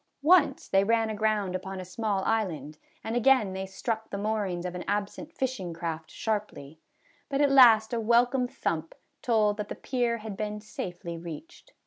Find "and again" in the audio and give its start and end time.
3.03-3.53